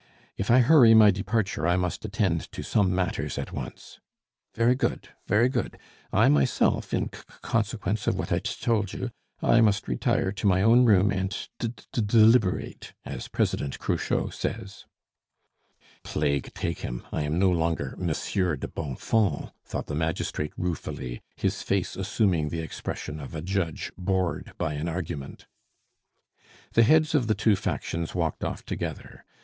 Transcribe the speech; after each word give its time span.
"If 0.35 0.49
I 0.49 0.61
hurry 0.61 0.95
my 0.95 1.11
departure, 1.11 1.67
I 1.67 1.75
must 1.75 2.03
attend 2.03 2.51
to 2.53 2.63
some 2.63 2.91
matters 2.95 3.37
at 3.37 3.51
once." 3.51 3.99
"Very 4.55 4.73
good, 4.73 5.09
very 5.27 5.47
good! 5.47 5.77
I 6.11 6.27
myself 6.27 6.91
in 6.91 7.13
c 7.13 7.21
consequence 7.43 8.07
of 8.07 8.15
what 8.17 8.31
I 8.31 8.39
t 8.39 8.51
told 8.59 8.93
you 8.93 9.11
I 9.43 9.61
must 9.61 9.87
retire 9.87 10.31
to 10.31 10.47
my 10.47 10.63
own 10.63 10.85
room 10.85 11.11
and 11.11 11.29
'd 11.59 11.85
d 11.93 12.01
deliberate,' 12.03 12.93
as 13.05 13.27
President 13.27 13.77
Cruchot 13.77 14.33
says." 14.33 14.85
"Plague 16.01 16.51
take 16.55 16.79
him! 16.79 17.05
I 17.11 17.21
am 17.21 17.37
no 17.37 17.51
longer 17.51 17.93
Monsieur 17.99 18.55
de 18.55 18.67
Bonfons," 18.67 19.51
thought 19.65 19.85
the 19.85 19.93
magistrate 19.93 20.53
ruefully, 20.57 21.21
his 21.35 21.61
face 21.61 21.95
assuming 21.95 22.49
the 22.49 22.61
expression 22.61 23.19
of 23.19 23.35
a 23.35 23.41
judge 23.43 23.91
bored 23.99 24.53
by 24.57 24.73
an 24.73 24.89
argument. 24.89 25.45
The 26.73 26.81
heads 26.81 27.13
of 27.13 27.27
the 27.27 27.35
two 27.35 27.55
factions 27.55 28.15
walked 28.15 28.43
off 28.43 28.65
together. 28.65 29.25